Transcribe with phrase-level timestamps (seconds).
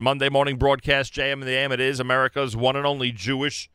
[0.00, 1.72] Monday morning broadcast, JM and the AM.
[1.72, 3.68] It is America's one and only Jewish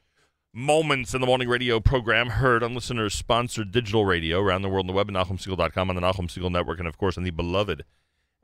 [0.53, 4.83] Moments in the Morning radio program, heard on listeners sponsored digital radio around the world
[4.83, 7.31] on the web at NachumSegal.com, on the Nachum Segal Network, and of course on the
[7.31, 7.83] beloved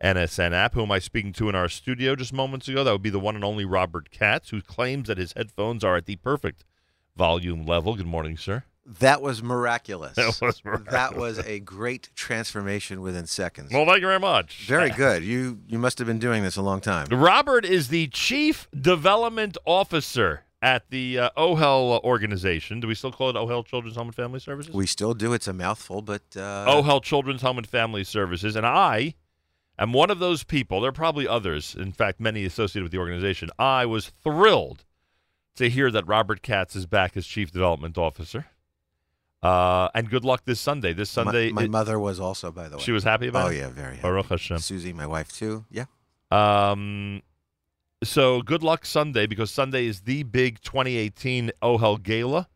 [0.03, 0.73] NSN app.
[0.73, 2.83] Who am I speaking to in our studio just moments ago?
[2.83, 5.95] That would be the one and only Robert Katz, who claims that his headphones are
[5.95, 6.65] at the perfect
[7.15, 7.95] volume level.
[7.95, 8.65] Good morning, sir.
[8.99, 10.15] That was miraculous.
[10.15, 10.91] That was miraculous.
[10.91, 13.71] That was a great transformation within seconds.
[13.71, 14.65] Well, thank you very much.
[14.65, 15.23] Very good.
[15.23, 17.07] You you must have been doing this a long time.
[17.11, 22.79] Robert is the Chief Development Officer at the uh, OHEL organization.
[22.79, 24.73] Do we still call it OHEL Children's Home and Family Services?
[24.73, 25.33] We still do.
[25.33, 28.55] It's a mouthful, but uh, OHEL Children's Home and Family Services.
[28.55, 29.13] And I
[29.77, 30.81] am one of those people.
[30.81, 33.49] There are probably others, in fact, many associated with the organization.
[33.59, 34.83] I was thrilled
[35.55, 38.47] to hear that Robert Katz is back as Chief Development Officer.
[39.41, 40.91] Uh, and good luck this Sunday.
[40.93, 42.83] This Sunday, my, my it- mother was also, by the way.
[42.83, 43.57] she was happy about Oh it.
[43.57, 43.91] yeah, very.
[43.95, 44.01] Happy.
[44.01, 44.59] Baruch Hashem.
[44.59, 45.65] Susie, my wife too.
[45.71, 45.85] Yeah.
[46.31, 47.21] Um,
[48.03, 52.47] so good luck Sunday because Sunday is the big 2018 OHEL Gala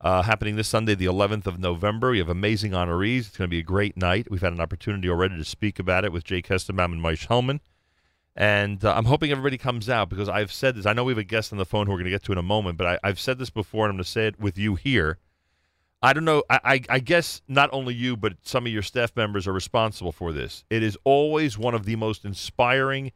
[0.00, 2.10] uh, happening this Sunday, the 11th of November.
[2.12, 3.20] We have amazing honorees.
[3.28, 4.28] It's going to be a great night.
[4.30, 7.60] We've had an opportunity already to speak about it with Jay Kestenbaum and Mike Hellman.
[8.36, 10.86] And uh, I'm hoping everybody comes out because I've said this.
[10.86, 12.32] I know we have a guest on the phone who we're going to get to
[12.32, 14.40] in a moment, but I, I've said this before and I'm going to say it
[14.40, 15.18] with you here.
[16.02, 16.42] I don't know.
[16.48, 20.12] I, I, I guess not only you, but some of your staff members are responsible
[20.12, 20.64] for this.
[20.70, 23.12] It is always one of the most inspiring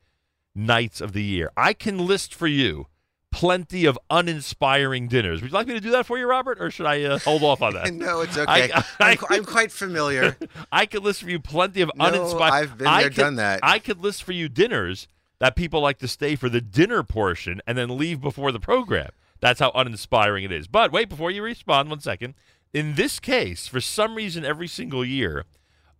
[0.54, 1.50] nights of the year.
[1.56, 2.86] I can list for you
[3.32, 5.42] plenty of uninspiring dinners.
[5.42, 7.42] Would you like me to do that for you, Robert, or should I uh, hold
[7.42, 7.92] off on that?
[7.94, 8.70] no, it's okay.
[9.00, 10.36] I- am I'm quite familiar.
[10.72, 12.52] I could list for you plenty of No, uninspiring.
[12.52, 13.60] I've been there, could- done that.
[13.62, 15.08] I could list for you dinners
[15.40, 19.10] that people like to stay for the dinner portion and then leave before the program.
[19.40, 20.68] That's how uninspiring it is.
[20.68, 22.34] But wait, before you respond, one second.
[22.74, 25.44] In this case, for some reason, every single year,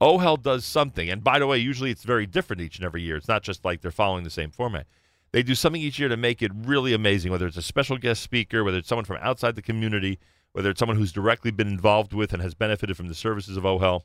[0.01, 1.09] OHEL does something.
[1.09, 3.17] And by the way, usually it's very different each and every year.
[3.17, 4.89] It's not just like they're following the same format.
[5.31, 8.23] They do something each year to make it really amazing, whether it's a special guest
[8.23, 10.19] speaker, whether it's someone from outside the community,
[10.53, 13.63] whether it's someone who's directly been involved with and has benefited from the services of
[13.63, 14.03] OHEL,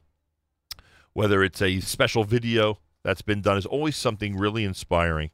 [1.13, 5.31] whether it's a special video that's been done, is always something really inspiring.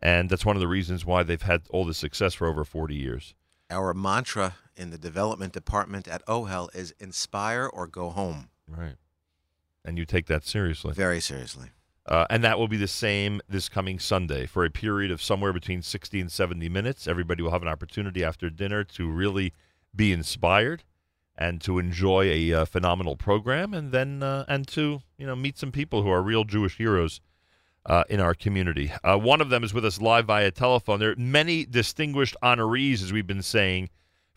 [0.00, 2.96] And that's one of the reasons why they've had all this success for over 40
[2.96, 3.34] years.
[3.70, 8.50] Our mantra in the development department at OHEL is inspire or go home.
[8.68, 8.96] Right.
[9.84, 10.94] And you take that seriously.
[10.94, 11.70] Very seriously.
[12.06, 15.52] Uh, and that will be the same this coming Sunday for a period of somewhere
[15.52, 17.06] between 60 and 70 minutes.
[17.06, 19.54] Everybody will have an opportunity after dinner to really
[19.94, 20.84] be inspired
[21.36, 25.58] and to enjoy a uh, phenomenal program and then uh, and to you know meet
[25.58, 27.20] some people who are real Jewish heroes
[27.86, 28.92] uh, in our community.
[29.02, 31.00] Uh, one of them is with us live via telephone.
[31.00, 33.90] There are many distinguished honorees, as we've been saying,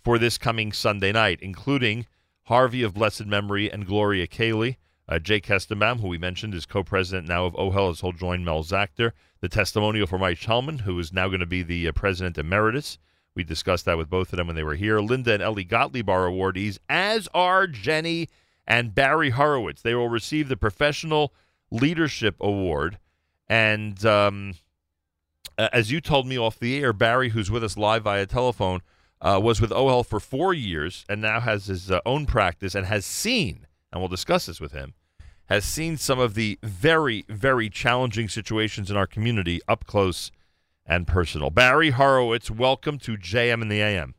[0.04, 2.06] for this coming Sunday night, including
[2.44, 4.78] Harvey of blessed memory and Gloria Kaylie.
[5.10, 8.64] Uh, Jay Kestenbaum, who we mentioned, is co-president now of OHEL, as he'll join Mel
[8.64, 9.14] Zachter.
[9.40, 12.98] The testimonial for Mike Hellman, who is now going to be the uh, president emeritus.
[13.34, 15.00] We discussed that with both of them when they were here.
[15.00, 18.30] Linda and Ellie Gottlieb are awardees, as are Jenny
[18.66, 19.82] and Barry Horowitz.
[19.82, 21.34] They will receive the Professional
[21.70, 22.98] Leadership Award.
[23.50, 24.56] And um,
[25.58, 28.82] as you told me off the air, Barry, who's with us live via telephone,
[29.22, 32.86] uh, was with OHEL for four years and now has his uh, own practice and
[32.86, 34.94] has seen, and we'll discuss this with him,
[35.46, 40.32] has seen some of the very, very challenging situations in our community up close
[40.86, 41.50] and personal.
[41.50, 44.14] Barry Horowitz, welcome to JM and the AM.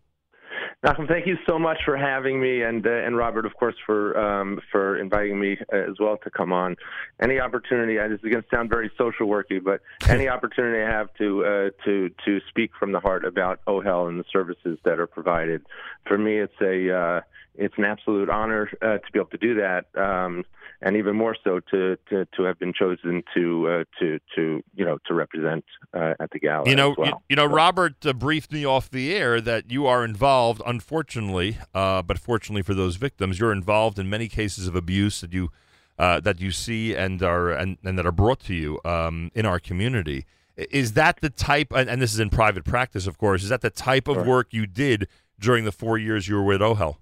[0.85, 4.17] Malcolm, thank you so much for having me, and uh, and Robert, of course, for
[4.17, 6.77] um, for inviting me uh, as well to come on.
[7.21, 10.89] Any opportunity, I, this is going to sound very social worky, but any opportunity I
[10.89, 15.01] have to uh, to to speak from the heart about OHEL and the services that
[15.01, 15.67] are provided,
[16.07, 17.21] for me, it's a uh,
[17.57, 20.45] it's an absolute honor uh, to be able to do that, um,
[20.81, 24.85] and even more so to to, to have been chosen to uh, to to you
[24.85, 26.69] know to represent uh, at the gala.
[26.69, 27.07] You know, as well.
[27.09, 30.63] you, you know, So- Robert uh, briefed me off the air that you are involved.
[30.67, 35.33] Unfortunately, uh, but fortunately for those victims, you're involved in many cases of abuse that
[35.33, 35.51] you
[35.99, 39.45] uh, that you see and are and, and that are brought to you um, in
[39.47, 40.27] our community.
[40.57, 41.73] Is that the type?
[41.73, 43.43] And, and this is in private practice, of course.
[43.45, 44.25] Is that the type of Sure.
[44.25, 45.07] work you did
[45.39, 46.97] during the four years you were with OHEL?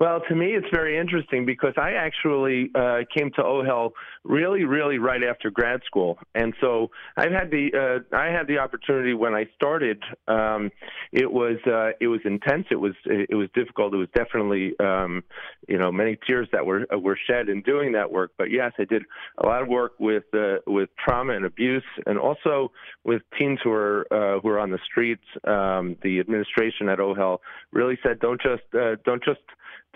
[0.00, 3.90] Well, to me, it's very interesting because I actually uh, came to OHEL
[4.22, 8.58] really, really right after grad school, and so I've had the uh, I had the
[8.58, 10.00] opportunity when I started.
[10.28, 10.70] Um,
[11.10, 12.66] it was uh, it was intense.
[12.70, 13.92] It was it was difficult.
[13.92, 15.24] It was definitely um,
[15.66, 18.30] you know many tears that were were shed in doing that work.
[18.38, 19.02] But yes, I did
[19.38, 22.70] a lot of work with uh, with trauma and abuse, and also
[23.02, 25.24] with teens who are uh, who are on the streets.
[25.44, 27.38] Um, the administration at OHEL
[27.72, 29.40] really said, don't just uh, don't just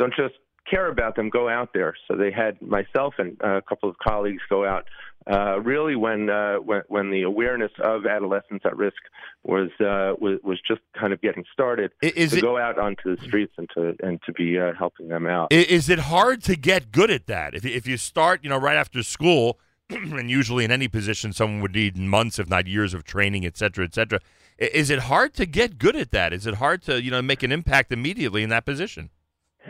[0.03, 0.35] don't just
[0.69, 1.95] care about them go out there.
[2.09, 4.89] So they had myself and a couple of colleagues go out.
[5.31, 8.97] Uh, really, when, uh, when when the awareness of adolescents at risk
[9.45, 13.15] was uh, was, was just kind of getting started, is to it, go out onto
[13.15, 15.53] the streets and to and to be uh, helping them out.
[15.53, 17.55] Is it hard to get good at that?
[17.55, 19.61] If if you start, you know, right after school,
[19.91, 23.57] and usually in any position, someone would need months, if not years, of training, et
[23.57, 24.19] cetera, et cetera.
[24.59, 26.33] Is it hard to get good at that?
[26.33, 29.11] Is it hard to you know make an impact immediately in that position?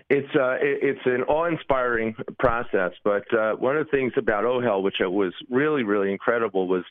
[0.08, 4.96] It's uh, it's an awe-inspiring process, but uh, one of the things about OHEL, which
[5.00, 6.84] was really really incredible, was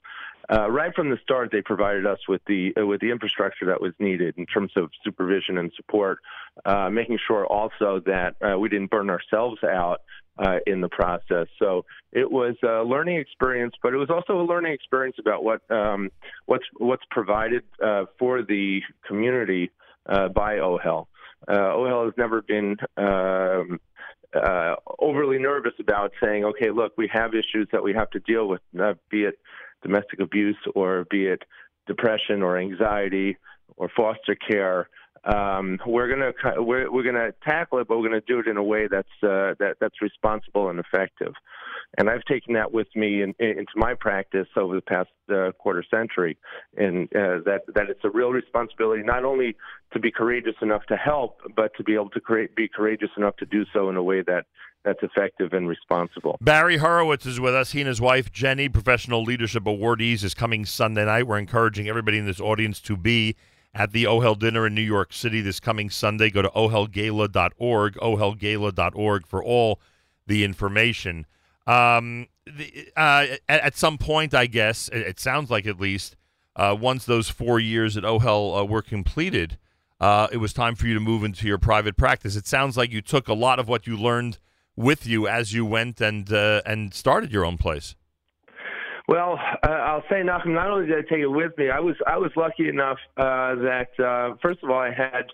[0.52, 3.82] uh, right from the start they provided us with the uh, with the infrastructure that
[3.82, 6.20] was needed in terms of supervision and support,
[6.66, 10.02] uh, making sure also that uh, we didn't burn ourselves out
[10.66, 11.46] in the process.
[11.60, 15.62] So it was a learning experience, but it was also a learning experience about what
[15.72, 16.12] um,
[16.46, 17.64] what's what's provided
[18.20, 19.72] for the community
[20.06, 21.08] by OHEL
[21.48, 23.80] uh, OHEL has never been um,
[24.34, 28.48] uh, overly nervous about saying, okay, look, we have issues that we have to deal
[28.48, 29.40] with, uh, be it
[29.82, 31.44] domestic abuse or be it
[31.88, 33.38] depression or anxiety
[33.78, 34.90] or foster care.
[35.24, 36.32] Um, we're gonna
[36.64, 39.54] we're, we're gonna tackle it, but we're gonna do it in a way that's uh,
[39.60, 41.34] that that's responsible and effective.
[41.98, 45.52] And I've taken that with me in, in, into my practice over the past uh,
[45.60, 46.38] quarter century,
[46.76, 49.56] and uh, that that it's a real responsibility not only
[49.94, 53.36] to be courageous enough to help, but to be able to create, be courageous enough
[53.38, 54.46] to do so in a way that
[54.84, 56.38] that's effective and responsible.
[56.42, 57.74] Barry Horowitz is with us.
[57.74, 61.28] He and his wife Jenny, professional leadership awardees, is coming Sunday night.
[61.28, 63.36] We're encouraging everybody in this audience to be
[63.74, 66.30] at the OHEL dinner in New York City this coming Sunday.
[66.30, 69.80] Go to ohelgala.org, ohelgala.org for all
[70.28, 71.26] the information.
[71.68, 76.16] Um, the, uh, at, at, some point, I guess it, it sounds like at least
[76.56, 79.58] uh, once those four years at OHEL uh, were completed,
[80.00, 82.36] uh, it was time for you to move into your private practice.
[82.36, 84.40] It sounds like you took a lot of what you learned
[84.76, 87.96] with you as you went and uh, and started your own place.
[89.08, 90.54] Well, uh, I'll say, Nachum.
[90.54, 93.56] Not only did I take it with me, I was I was lucky enough uh,
[93.56, 95.26] that uh, first of all I had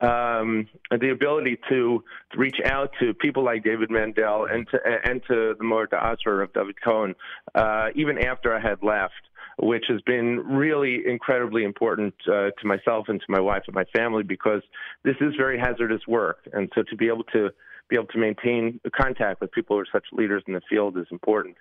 [0.00, 2.02] um, the ability to
[2.36, 6.52] reach out to people like David Mandel and to and to the Morta Asr of
[6.52, 7.14] David Cohen,
[7.54, 9.14] uh, even after I had left,
[9.58, 13.84] which has been really incredibly important uh, to myself and to my wife and my
[13.94, 14.62] family because
[15.04, 17.50] this is very hazardous work, and so to be able to
[17.92, 21.06] be able to maintain contact with people who are such leaders in the field is
[21.10, 21.54] important.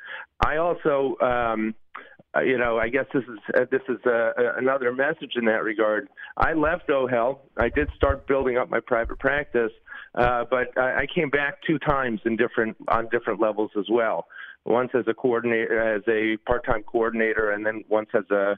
[0.45, 1.75] I also um,
[2.33, 5.63] uh, you know, I guess this is uh, this is uh, another message in that
[5.63, 6.07] regard.
[6.37, 7.39] I left OHEL.
[7.57, 9.73] I did start building up my private practice,
[10.15, 14.27] uh, but I, I came back two times in different on different levels as well.
[14.63, 18.57] Once as a coordinator, as a part-time coordinator, and then once as a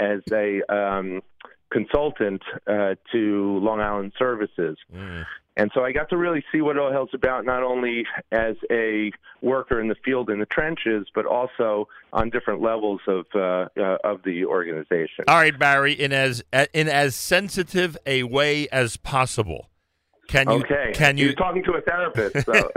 [0.00, 1.22] as a um,
[1.70, 4.76] consultant uh, to Long Island Services.
[4.92, 5.24] Mm.
[5.56, 9.12] And so I got to really see what OHEL's about, not only as a
[9.42, 13.98] worker in the field in the trenches, but also on different levels of uh, uh,
[14.02, 15.24] of the organization.
[15.28, 19.68] All right, Barry, in as in as sensitive a way as possible.
[20.28, 20.56] Can you?
[20.56, 20.92] Okay.
[20.94, 21.26] Can you?
[21.26, 22.46] You're talking to a therapist.
[22.46, 22.70] So.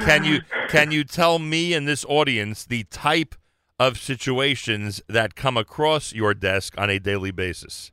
[0.00, 0.42] can you?
[0.68, 3.34] Can you tell me and this audience the type
[3.80, 7.90] of situations that come across your desk on a daily basis?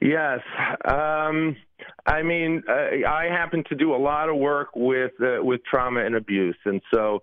[0.00, 0.40] Yes.
[0.84, 1.56] Um,
[2.06, 6.04] I mean, uh, I happen to do a lot of work with uh, with trauma
[6.04, 7.20] and abuse, and so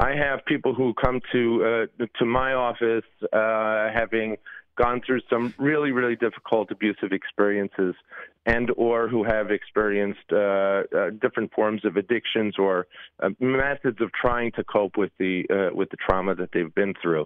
[0.00, 4.36] I have people who come to uh, to my office uh, having
[4.76, 7.94] gone through some really really difficult abusive experiences
[8.44, 12.86] and or who have experienced uh, uh, different forms of addictions or
[13.40, 17.24] methods of trying to cope with the with the trauma that they've been through.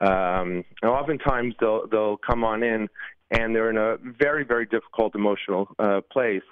[0.00, 2.88] Um, and oftentimes they'll they'll come on in
[3.30, 6.42] and they're in a very very difficult emotional uh, place.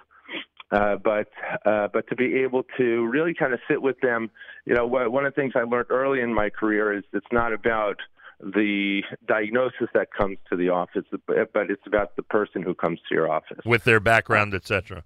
[0.70, 1.28] Uh, but
[1.64, 4.30] uh, but to be able to really kind of sit with them,
[4.66, 7.54] you know, one of the things I learned early in my career is it's not
[7.54, 7.96] about
[8.40, 13.14] the diagnosis that comes to the office, but it's about the person who comes to
[13.14, 15.04] your office with their background, etc.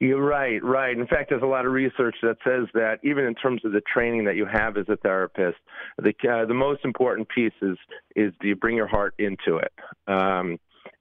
[0.00, 0.96] You're right, right.
[0.96, 3.80] In fact, there's a lot of research that says that even in terms of the
[3.80, 5.58] training that you have as a therapist,
[5.98, 7.78] the uh, the most important piece is
[8.16, 9.72] is do you bring your heart into it.
[10.06, 10.58] Um,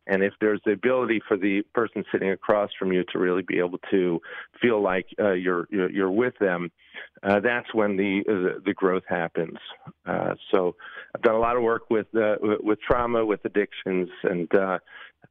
[0.08, 3.60] and if there's the ability for the person sitting across from you to really be
[3.60, 4.20] able to
[4.62, 6.72] feel like uh, you're, you're, you're with them,
[7.24, 9.58] uh, that's when the uh, the growth happens.
[10.06, 10.76] Uh, so
[11.16, 14.48] I've done a lot of work with uh, with trauma, with addictions, and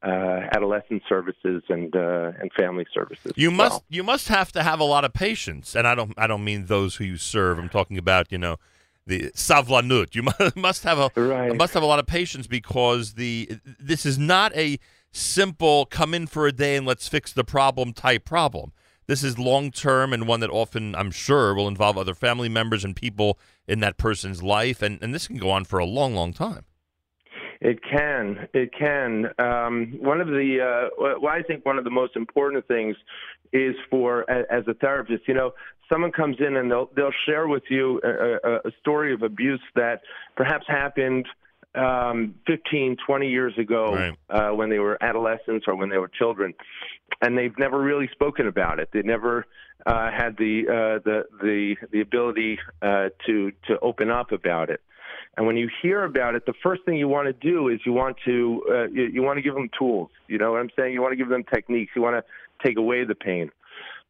[0.03, 3.33] uh, adolescent services and uh, and family services.
[3.37, 3.85] You must well.
[3.89, 6.67] you must have to have a lot of patience, and I don't I don't mean
[6.67, 7.59] those who you serve.
[7.59, 8.57] I'm talking about you know
[9.07, 10.15] the savlanut.
[10.15, 10.29] You
[10.61, 11.57] must have a right.
[11.57, 14.79] must have a lot of patience because the this is not a
[15.13, 18.73] simple come in for a day and let's fix the problem type problem.
[19.07, 22.85] this is long term and one that often, I'm sure, will involve other family members
[22.85, 26.15] and people in that person's life, and, and this can go on for a long,
[26.15, 26.65] long time.
[27.65, 28.49] It can.
[28.53, 29.27] It can.
[29.39, 32.97] Um, one of the, uh, well, I think one of the most important things
[33.53, 35.53] is for, as a therapist, you know,
[35.89, 40.01] someone comes in and they'll they'll share with you a, a, story of abuse that
[40.37, 41.27] perhaps happened
[41.77, 44.19] um, 15, 20 years ago Right.
[44.29, 46.55] uh, when they were adolescents or when they were children,
[47.21, 48.89] and they've never really spoken about it.
[48.93, 49.47] They never
[49.87, 54.81] uh, had the uh, the the the ability uh, to to open up about it.
[55.37, 57.93] And when you hear about it, the first thing you want to do is you
[57.93, 60.11] want to uh, you, you want to give them tools.
[60.29, 60.93] You know what I'm saying?
[60.93, 61.93] You want to give them techniques.
[61.97, 63.51] You want to take away the pain.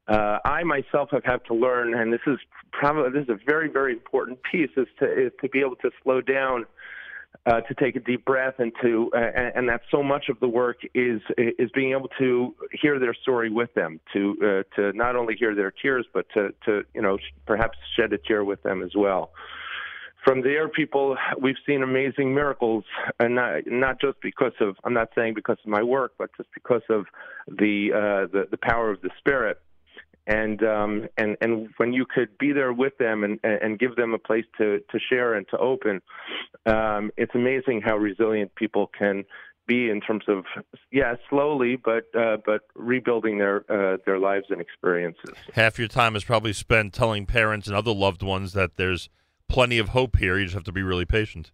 [0.08, 2.38] Uh, I myself have had to learn, and this is
[2.72, 5.90] probably this is a very very important piece, is to is to be able to
[6.02, 6.66] slow down,
[7.46, 10.40] uh, to take a deep breath, and to uh, and, and that so much of
[10.40, 14.92] the work is is being able to hear their story with them, to uh, to
[14.92, 18.60] not only hear their tears, but to to you know perhaps shed a tear with
[18.64, 19.30] them as well
[20.24, 22.84] from there, people we've seen amazing miracles,
[23.18, 26.48] and not not just because of I'm not saying because of my work, but just
[26.54, 27.06] because of
[27.48, 29.60] the uh, the, the power of the Spirit.
[30.26, 34.14] And um, and and when you could be there with them and and give them
[34.14, 36.00] a place to to share and to open,
[36.66, 39.24] um, it's amazing how resilient people can
[39.66, 40.44] be in terms of
[40.90, 45.34] yeah slowly but uh, but rebuilding their uh, their lives and experiences.
[45.54, 49.08] Half your time is probably spent telling parents and other loved ones that there's
[49.48, 50.38] plenty of hope here.
[50.38, 51.50] You just have to be really patient.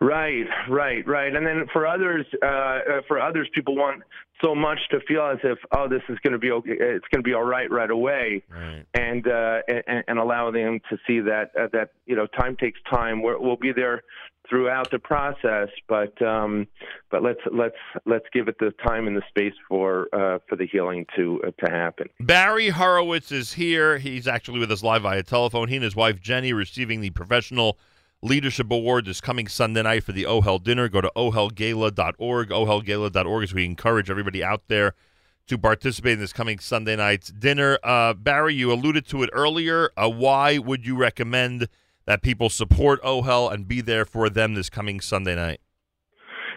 [0.00, 1.34] Right, right, right.
[1.34, 4.02] And then for others, uh, uh, for others, people want
[4.42, 6.72] so much to feel as if, oh, this is going to be okay.
[6.72, 8.84] It's going to be all right right away, Right.
[8.94, 12.80] and uh, and, and allow them to see that uh, that you know time takes
[12.90, 13.22] time.
[13.22, 14.02] We're, we'll be there
[14.50, 16.66] throughout the process, but um,
[17.10, 20.66] but let's let's let's give it the time and the space for uh, for the
[20.66, 22.08] healing to uh, to happen.
[22.20, 23.98] Barry Horowitz is here.
[23.98, 25.68] He's actually with us live via telephone.
[25.68, 27.78] He and his wife Jenny receiving the Professional
[28.24, 30.88] Leadership Award this coming Sunday night for the OHEL dinner.
[30.88, 32.48] Go to ohelgala.org.
[32.48, 34.94] ohelgala.org as we encourage everybody out there
[35.46, 37.78] to participate in this coming Sunday night's dinner.
[37.84, 39.90] Uh, Barry, you alluded to it earlier.
[39.94, 41.68] Uh, why would you recommend
[42.06, 45.60] that people support OHEL and be there for them this coming Sunday night?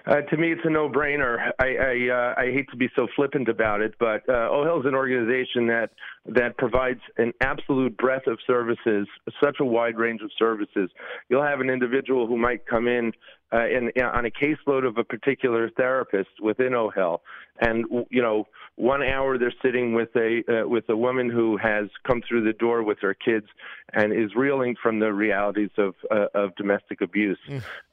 [0.08, 1.52] Uh, to me, it's a no-brainer.
[1.60, 4.86] I I, uh, I hate to be so flippant about it, but uh, OHEL is
[4.86, 5.90] an organization that
[6.28, 9.08] that provides an absolute breadth of services,
[9.44, 10.90] such a wide range of services.
[11.28, 13.12] You'll have an individual who might come in
[13.52, 17.20] uh, in, on a caseload of a particular therapist within OHEL,
[17.60, 21.86] and you know, one hour they're sitting with a uh, with a woman who has
[22.06, 23.48] come through the door with her kids
[23.94, 27.40] and is reeling from the realities of uh, of domestic abuse.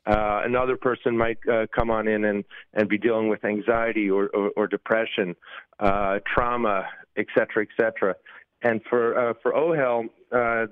[0.06, 2.44] Uh, another person might uh, come on in and,
[2.74, 5.34] and be dealing with anxiety or, or, or depression,
[5.80, 6.84] uh, trauma,
[7.16, 8.14] et cetera, et cetera.
[8.60, 10.66] And for uh, for OHEL, uh,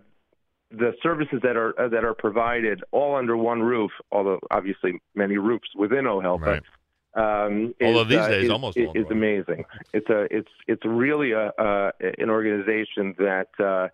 [0.70, 5.38] the services that are uh, that are provided all under one roof, although obviously many
[5.38, 6.62] roofs within OHEL, Right.
[6.62, 6.64] but
[7.14, 9.64] um, Although is, these uh, days is, almost is, is amazing.
[9.92, 13.88] It's a it's it's really a uh, an organization that uh,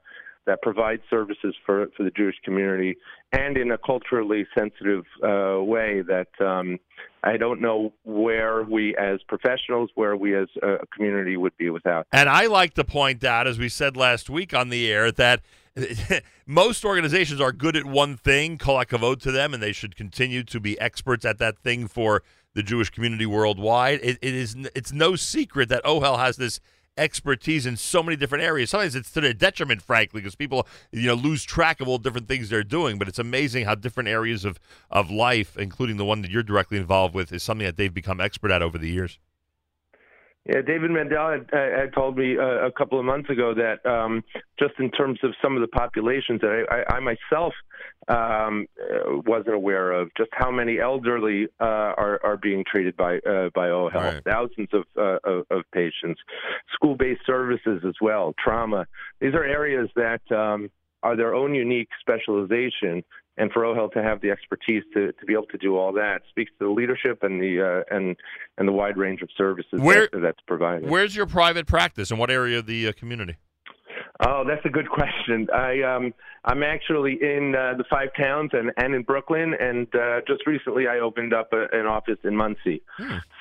[0.47, 2.97] that provides services for for the Jewish community
[3.33, 6.79] and in a culturally sensitive uh, way that um,
[7.23, 12.07] I don't know where we as professionals, where we as a community would be without.
[12.13, 15.43] And I like to point out, as we said last week on the air, that
[16.47, 20.43] most organizations are good at one thing, kol hakavod to them, and they should continue
[20.45, 22.23] to be experts at that thing for
[22.55, 24.01] the Jewish community worldwide.
[24.03, 26.61] It, it is it's no secret that OHEL has this
[26.97, 28.71] expertise in so many different areas.
[28.71, 32.29] Sometimes it's to their detriment, frankly, because people you know lose track of all different
[32.29, 32.99] things they're doing.
[32.99, 34.59] But it's amazing how different areas of
[34.91, 38.21] of life, including the one that you're directly involved with, is something that they've become
[38.21, 39.19] expert at over the years.
[40.49, 44.25] Yeah, David Mandel had, had told me uh, a couple of months ago that um,
[44.59, 47.53] just in terms of some of the populations that I, I, I myself
[48.07, 53.17] um, uh, wasn't aware of, just how many elderly uh, are are being treated by
[53.19, 53.95] uh, by OHEL.
[53.95, 54.25] Right.
[54.25, 56.21] Thousands of, uh, of of patients,
[56.75, 58.87] school-based services as well, trauma.
[59.21, 60.71] These are areas that um,
[61.03, 63.05] are their own unique specialization.
[63.41, 66.23] And for OHEL to have the expertise to, to be able to do all that
[66.29, 68.17] speaks to the leadership and the uh, and
[68.57, 70.91] and the wide range of services Where- that, that's provided.
[70.91, 73.37] Where's your private practice, and what area of the uh, community?
[74.21, 75.49] Oh, that's a good question.
[75.53, 80.21] I um I'm actually in uh, the five towns and and in Brooklyn, and uh,
[80.27, 82.83] just recently I opened up a, an office in Monsey.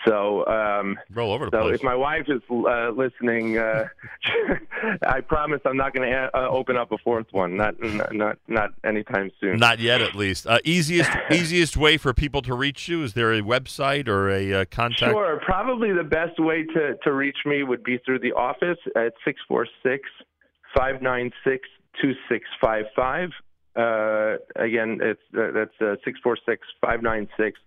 [0.06, 1.76] So, um, Roll over the so place.
[1.76, 3.86] if my wife is uh, listening, uh,
[5.08, 7.56] I promise I'm not going to uh, open up a fourth one.
[7.56, 7.76] Not
[8.12, 9.58] not not anytime soon.
[9.58, 10.48] Not yet, at least.
[10.48, 14.54] Uh, easiest easiest way for people to reach you is there a website or a
[14.54, 15.14] uh, contact?
[15.14, 15.40] Sure.
[15.46, 20.10] Probably the best way to, to reach me would be through the office at 646
[20.76, 21.68] 596
[22.02, 23.30] 2655.
[23.76, 27.60] Uh, Again, it's uh, that's 646 596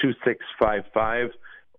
[0.00, 1.30] 2655.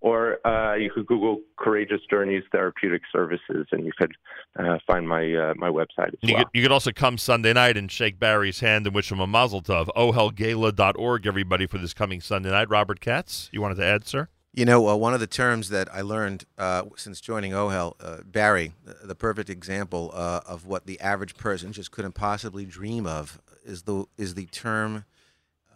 [0.01, 4.13] Or uh, you could Google Courageous Journeys Therapeutic Services, and you could
[4.57, 6.43] uh, find my uh, my website as You well.
[6.45, 9.27] could, you could also come Sunday night and shake Barry's hand and wish him a
[9.27, 9.88] mazel tov.
[9.97, 12.69] ohelgala.org, everybody, for this coming Sunday night.
[12.69, 14.29] Robert Katz, you wanted to add, sir?
[14.59, 18.17] You know, uh, one of the terms that I learned uh, since joining OHEL, uh,
[18.25, 23.07] Barry, the, the perfect example uh, of what the average person just couldn't possibly dream
[23.07, 25.05] of, is the is the term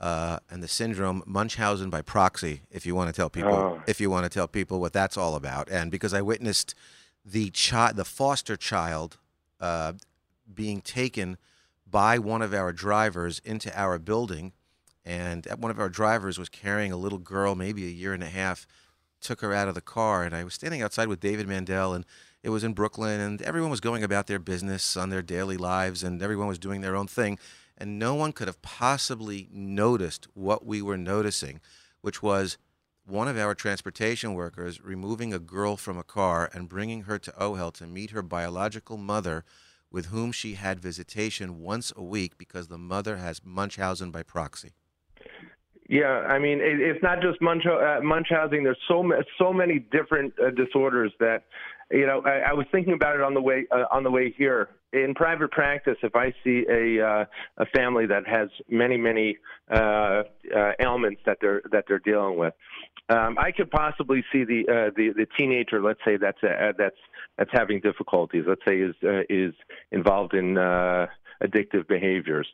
[0.01, 2.63] uh, and the syndrome Munchausen by proxy.
[2.69, 3.81] If you want to tell people, Oh.
[3.87, 6.75] if you want to tell people what that's all about, and because I witnessed
[7.23, 9.17] the child, the foster child,
[9.61, 9.93] uh,
[10.53, 11.37] being taken
[11.89, 14.51] by one of our drivers into our building
[15.05, 18.29] and one of our drivers was carrying a little girl, maybe a year and a
[18.29, 18.67] half,
[19.21, 22.05] took her out of the car, and I was standing outside with David Mandel, and
[22.43, 26.03] it was in Brooklyn, and everyone was going about their business on their daily lives,
[26.03, 27.39] and everyone was doing their own thing,
[27.77, 31.59] and no one could have possibly noticed what we were noticing,
[32.01, 32.57] which was
[33.05, 37.31] one of our transportation workers removing a girl from a car and bringing her to
[37.31, 39.43] OHEL to meet her biological mother,
[39.91, 44.73] with whom she had visitation once a week because the mother has Munchausen by proxy.
[45.89, 48.63] Yeah, I mean, it, it's not just munch, uh, Munchausen.
[48.63, 51.43] There's so ma- so many different uh, disorders that,
[51.91, 54.33] you know, I, I was thinking about it on the way uh, on the way
[54.35, 54.69] here.
[54.93, 57.25] In private practice, if I see a uh,
[57.57, 59.37] a family that has many many
[59.69, 60.23] uh,
[60.55, 62.53] uh, ailments that they're that they're dealing with,
[63.09, 66.95] um, I could possibly see the uh, the the teenager, let's say that's uh, that's
[67.37, 68.45] that's having difficulties.
[68.47, 69.53] Let's say is uh, is
[69.91, 71.07] involved in uh,
[71.41, 72.47] addictive behaviors.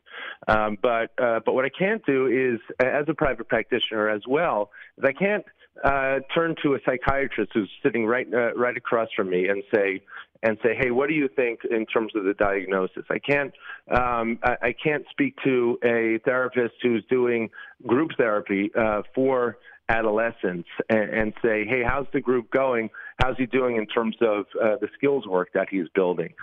[0.48, 4.72] Um, but uh, but what I can't do is, as a private practitioner as well,
[4.98, 5.46] is I can't
[5.84, 10.02] uh, turn to a psychiatrist who's sitting right uh, right across from me and say
[10.42, 13.04] and say, hey, what do you think in terms of the diagnosis?
[13.10, 13.54] I can't
[13.92, 17.50] um, I, I can't speak to a therapist who's doing
[17.86, 19.58] group therapy uh, for
[19.90, 22.90] adolescents and, and say, hey, how's the group going?
[23.22, 26.34] How's he doing in terms of uh, the skills work that he's building?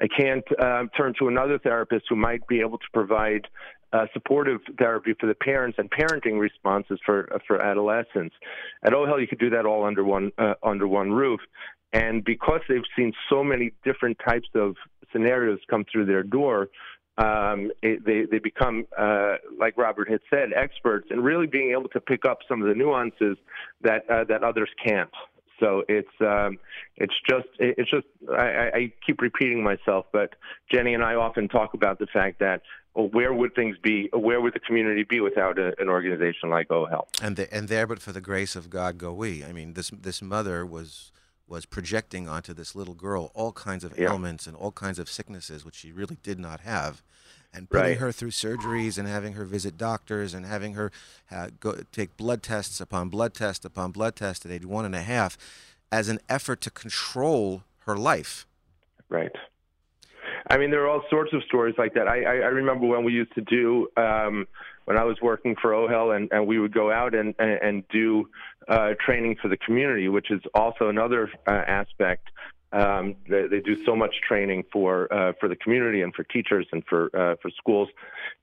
[0.00, 3.48] I can't um, turn to another therapist who might be able to provide
[3.92, 8.34] uh, supportive therapy for the parents and parenting responses for uh, for adolescents.
[8.82, 11.40] At OHEL, you could do that all under one uh, under one roof.
[11.92, 14.76] And because they've seen so many different types of
[15.12, 16.68] scenarios come through their door,
[17.18, 21.88] um, it, they they become, uh, like Robert had said, experts in really being able
[21.90, 23.36] to pick up some of the nuances
[23.82, 25.10] that uh, that others can't.
[25.60, 26.58] So it's um,
[26.96, 30.34] it's just it's just I, I keep repeating myself, but
[30.72, 32.62] Jenny and I often talk about the fact that
[32.94, 34.08] well, where would things be?
[34.12, 37.06] Where would the community be without a, an organization like OHEL?
[37.22, 39.44] and the, and there but for the grace of God go we.
[39.44, 41.12] I mean, this this mother was
[41.48, 44.10] was projecting onto this little girl all kinds of Yeah.
[44.10, 47.02] ailments and all kinds of sicknesses which she really did not have,
[47.52, 47.98] and putting Right.
[47.98, 50.90] her through surgeries and having her visit doctors and having her
[51.30, 54.94] uh, go take blood tests upon blood test upon blood test at age one and
[54.94, 55.36] a half,
[55.90, 58.46] as an effort to control her life.
[59.10, 59.32] Right.
[60.48, 62.08] I mean, there are all sorts of stories like that.
[62.08, 64.46] I, I, I remember when we used to do um,
[64.84, 67.88] when I was working for OHEL, and, and we would go out and and, and
[67.88, 68.28] do
[68.68, 72.28] uh, training for the community, which is also another uh, aspect.
[72.72, 76.66] Um, they, they do so much training for uh, for the community and for teachers
[76.72, 77.88] and for uh, for schools.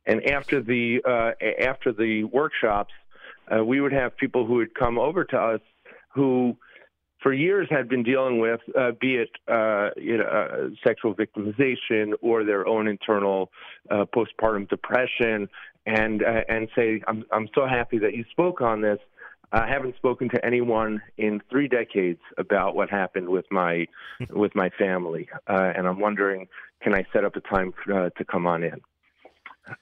[0.05, 1.31] And after the uh,
[1.67, 2.93] after the workshops,
[3.51, 5.61] uh, we would have people who would come over to us
[6.13, 6.57] who
[7.21, 12.13] for years had been dealing with, uh, be it uh, you know, uh, sexual victimization
[12.21, 13.51] or their own internal
[13.91, 15.49] postpartum depression,
[15.89, 18.99] and uh, and say, I'm I'm so happy that you spoke on this.
[19.51, 23.87] I haven't spoken to anyone in three decades about what happened with my
[24.29, 26.47] with my family, uh, and I'm wondering,
[26.81, 28.81] can I set up a time uh, to come on in?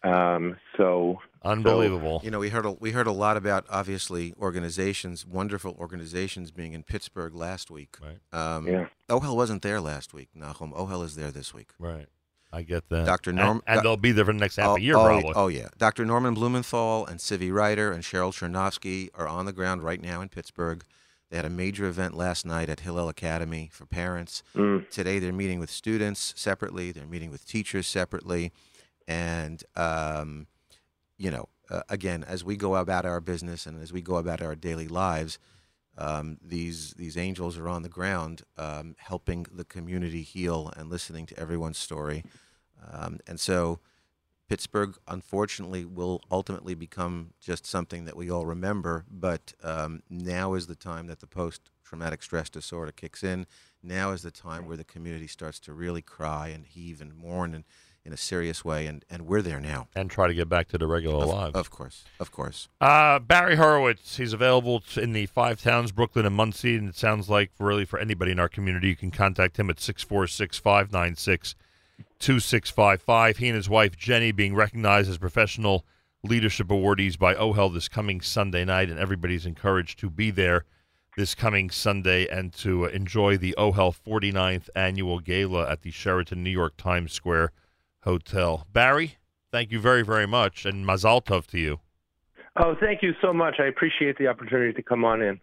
[0.04, 2.20] Um, so Unbelievable.
[2.24, 6.74] You know, we heard a, we heard a lot about obviously organizations, wonderful organizations being
[6.74, 7.98] in Pittsburgh last week.
[8.02, 8.20] Right.
[8.38, 8.88] Um, yeah.
[9.10, 10.30] OHEL wasn't there last week.
[10.36, 11.70] Nachum, OHEL is there this week.
[11.80, 12.08] Right.
[12.52, 13.06] I get that.
[13.06, 13.32] Dr.
[13.32, 15.06] And- Norm- And, Doc- they'll be there for the next half oh, a year, oh,
[15.06, 15.34] probably.
[15.36, 16.06] Oh yeah, Dr.
[16.06, 20.30] Norman Blumenthal and Civi Ryder and Cheryl Chernovsky are on the ground right now in
[20.30, 20.84] Pittsburgh.
[21.30, 24.44] They had a major event last night at Hillel Academy for parents.
[24.56, 24.90] Mm.
[24.90, 26.94] Today they're meeting with students separately.
[26.94, 28.54] They're meeting with teachers separately,
[29.08, 30.48] and um,
[31.18, 34.42] you know, uh, again, as we go about our business and as we go about
[34.42, 35.38] our daily lives,
[35.98, 41.26] Um, these these angels are on the ground, um, helping the community heal and listening
[41.28, 42.24] to everyone's story.
[42.92, 43.80] Um, and so,
[44.48, 49.06] Pittsburgh, unfortunately, will ultimately become just something that we all remember.
[49.10, 53.48] But um, now is the time that the post traumatic stress disorder kicks in.
[53.82, 57.54] Now is the time where the community starts to really cry and heave and mourn
[57.54, 57.64] and
[58.08, 59.90] in a serious way, and, and we're there now.
[59.94, 61.56] And try to get back to the regular Of, lives.
[61.56, 62.70] of course, of course.
[62.80, 67.30] Uh, Barry Horowitz, he's available in the five towns, Brooklyn and Monsey, and it sounds
[67.30, 71.56] like really for anybody in our community, you can contact him at 646 596
[72.20, 73.38] 2655.
[73.38, 75.86] He and his wife, Jenny, being recognized as professional
[76.24, 80.64] leadership awardees by OHEL this coming Sunday night, and everybody's encouraged to be there
[81.18, 86.52] this coming Sunday and to enjoy the OHEL 49th annual gala at the Sheraton New
[86.52, 87.52] York Times Square
[88.08, 88.66] Hotel.
[88.72, 89.18] Barry,
[89.52, 91.82] thank you very, very much, and Mazal Tov to you.
[92.56, 93.56] Oh, thank you so much.
[93.60, 95.42] I appreciate the opportunity to come on in.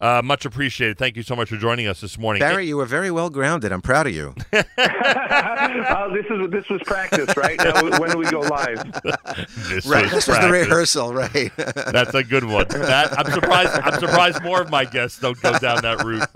[0.00, 0.98] Uh, much appreciated.
[0.98, 2.40] Thank you so much for joining us this morning.
[2.40, 3.70] Barry, you were very well grounded.
[3.72, 4.34] I'm proud of you.
[4.52, 4.62] oh,
[6.12, 7.56] this is this was practice, right?
[7.58, 8.78] Now, when do we go live?
[9.04, 11.52] right, this was this was the rehearsal, right?
[11.56, 12.66] That's a good one.
[12.68, 13.70] That I'm surprised.
[13.70, 16.28] I'm surprised more of my guests don't go down that route.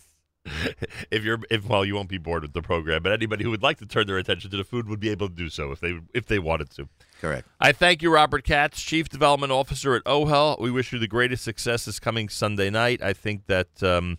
[1.12, 3.63] If you're, if well, you won't be bored with the program, but anybody who would
[3.63, 5.80] like to turn their attention to the food would be able to do so if
[5.80, 6.88] they if they wanted to.
[7.21, 7.47] Correct.
[7.60, 10.60] I thank you, Robert Katz, Chief Development Officer at OHEL.
[10.60, 13.01] We wish you the greatest success this coming Sunday night.
[13.01, 14.17] I think that um,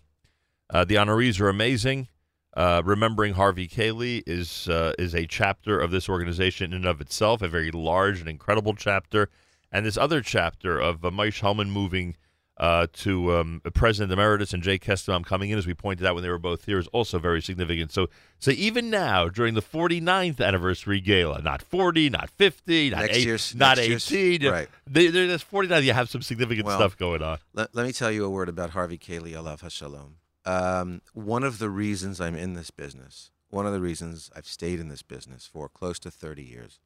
[0.70, 2.08] uh, the honorees are amazing.
[2.56, 7.00] Uh, remembering Harvey Kaylie is uh, is a chapter of this organization in and of
[7.00, 9.28] itself, a very large and incredible chapter.
[9.70, 12.16] And this other chapter of uh, Maish Hellman moving
[12.58, 16.22] uh, to um, President Emeritus and Jay Kestenbaum coming in, as we pointed out when
[16.22, 17.92] they were both here, is also very significant.
[17.92, 23.16] So, so even now, during the 49th anniversary gala, not 40, not 50, not, Next
[23.16, 24.68] eight, not next 18, year's- right.
[24.86, 25.84] they, they're just 49.
[25.84, 27.38] You have some significant Well, stuff going on.
[27.52, 30.12] Let, let me tell you a word about Harvey Kaylie, Alav Hashalom.
[30.50, 34.80] Um, one of the reasons I'm in this business, one of the reasons I've stayed
[34.80, 36.78] in this business for close to 30 years,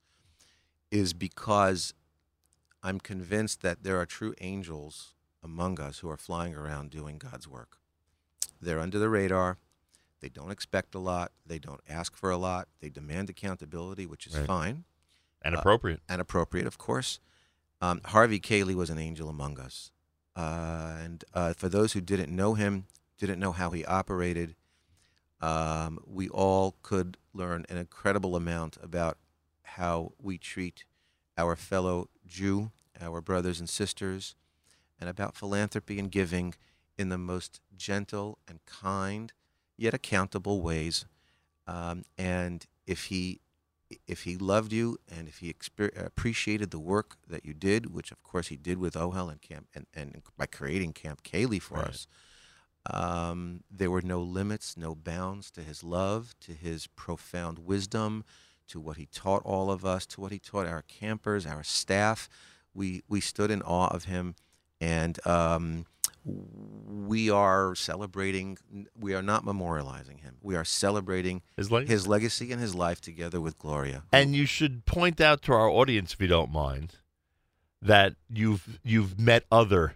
[0.91, 1.95] is because
[2.83, 7.49] I'm convinced that there are true angels among us who are flying around doing God's
[7.49, 7.79] work.
[8.61, 9.59] They're under the radar.
[10.21, 11.33] They don't expect a lot.
[11.47, 12.69] They don't ask for a lot.
[12.81, 14.47] They demand accountability, which is Right.
[14.47, 14.85] fine
[15.43, 16.01] And uh, appropriate.
[16.09, 17.21] and appropriate, of course.
[17.81, 19.91] Um, Harvey Kaylie was an angel among us.
[20.37, 22.85] Uh, and uh, for those who didn't know him,
[23.19, 24.55] didn't know how he operated,
[25.41, 29.17] um, we all could learn an incredible amount about
[29.63, 30.85] how we treat
[31.39, 34.35] our fellow Jew, our brothers and sisters,
[35.01, 36.55] and about philanthropy and giving
[36.99, 39.33] in the most gentle and kind,
[39.77, 41.07] yet accountable ways.
[41.67, 43.41] Um, and if he
[44.07, 45.53] if he loved you and if he
[45.97, 49.67] appreciated the work that you did, which of course he did with OHEL and Camp
[49.75, 51.89] and, and by creating Camp Kaylie for Right.
[51.89, 52.07] us,
[52.87, 58.25] um, there were no limits, no bounds to his love, to his profound wisdom,
[58.69, 62.29] to what he taught all of us, to what he taught our campers, our staff.
[62.73, 64.37] We we stood in awe of him,
[64.81, 65.87] and um,
[66.25, 68.59] we are celebrating.
[68.99, 70.37] We are not memorializing him.
[70.43, 71.93] We are celebrating His legacy.
[71.93, 74.05] his legacy and his life together with Gloria.
[74.13, 76.97] And you should point out to our audience, if you don't mind,
[77.83, 79.95] that you've you've met other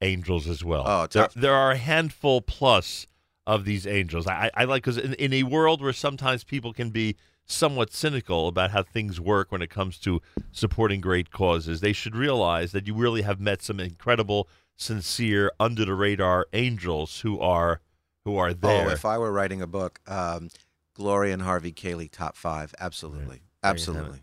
[0.00, 0.84] angels as well.
[0.86, 3.06] Oh, there, there are a handful plus
[3.48, 4.26] of these angels.
[4.26, 8.46] I, I like because in, in a world where sometimes people can be somewhat cynical
[8.46, 10.20] about how things work when it comes to
[10.52, 11.80] supporting great causes.
[11.80, 17.20] They should realize that you really have met some incredible, sincere, under the radar angels
[17.20, 17.80] who are
[18.26, 18.88] who are there.
[18.88, 20.50] Oh, if I were writing a book, um,
[20.92, 22.74] Gloria and Harvey Kaylie, top five.
[22.78, 23.40] Absolutely.
[23.62, 24.20] Have Absolutely.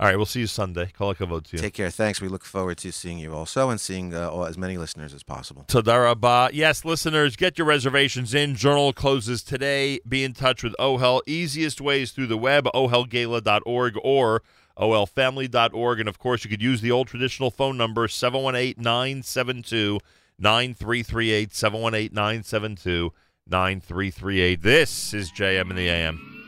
[0.00, 0.90] All right, we'll see you Sunday.
[0.96, 1.58] Call a to you.
[1.58, 1.90] Take care.
[1.90, 2.20] Thanks.
[2.20, 5.22] We look forward to seeing you also and seeing uh, all, as many listeners as
[5.22, 5.64] possible.
[5.68, 6.50] Tadarabah.
[6.52, 8.56] Yes, listeners, get your reservations in.
[8.56, 10.00] Journal closes today.
[10.08, 11.20] Be in touch with OHEL.
[11.26, 14.42] Easiest ways through the web, ohelgala.org or
[14.76, 16.00] ohelfamily.org.
[16.00, 20.00] And of course, you could use the old traditional phone number, 718 972
[20.38, 21.54] 9338.
[21.54, 23.12] 718 972
[23.48, 24.62] 9338.
[24.62, 26.31] This is JM in the AM.